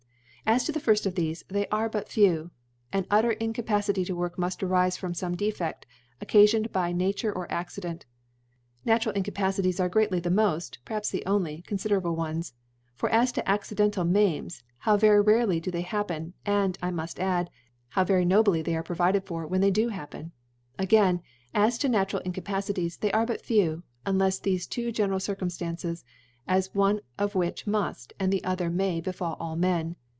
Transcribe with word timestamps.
As 0.43 0.65
to 0.65 0.73
the 0.73 0.81
Firft 0.81 1.05
of 1.05 1.13
thcfe, 1.13 1.43
they 1.47 1.65
are 1.69 1.87
but 1.87 2.09
few. 2.09 2.51
An 2.91 3.05
utter 3.09 3.31
Incapacity 3.33 4.03
to 4.03 4.13
work 4.13 4.35
muftarifefrom 4.35 5.11
fome 5.11 5.33
Defcdl, 5.37 5.83
occafioned 6.19 6.63
either 6.65 6.69
by 6.69 6.91
Nature 6.91 7.31
or 7.31 7.49
Accident. 7.49 8.05
Natural 8.83 9.15
Incapacities 9.15 9.79
are 9.79 9.87
greatly 9.87 10.19
the 10.19 10.29
moft 10.29 10.79
(perhaps 10.83 11.09
the 11.09 11.25
only) 11.25 11.61
confiderable 11.65 12.17
ones 12.17 12.53
*, 12.75 12.95
for 12.97 13.07
as 13.11 13.31
to 13.31 13.49
accidental 13.49 14.03
Maims, 14.03 14.61
how 14.79 14.97
very 14.97 15.21
rarely 15.21 15.61
do 15.61 15.71
they 15.71 15.83
happen, 15.83 16.33
and, 16.45 16.77
I 16.81 16.89
mufl: 16.91 17.15
^dd, 17.15 17.47
how 17.89 18.03
very 18.03 18.25
nobly 18.25 18.59
arc 18.59 18.65
they 18.65 18.81
provided 18.85 19.23
for, 19.25 19.47
when 19.47 19.61
they 19.61 19.71
do 19.71 19.87
happen 19.87 20.33
I 20.77 20.83
Again, 20.83 21.21
as 21.53 21.77
to 21.77 21.87
natural 21.87 22.23
In 22.23 22.33
cajKicities, 22.33 22.99
they 22.99 23.11
are 23.13 23.25
but 23.25 23.45
few, 23.45 23.83
unlefs 24.05 24.41
thofe 24.41 24.67
two 24.67 24.91
general 24.91 25.19
Circumftances, 25.19 26.03
one 26.73 26.99
of 27.17 27.35
which 27.35 27.65
muil, 27.65 28.11
and 28.19 28.33
the 28.33 28.43
other 28.43 28.69
may 28.69 28.99
befal 28.99 29.37
all 29.39 29.55
Men•, 29.55 29.71
I 29.77 29.83
mean. 29.85 29.95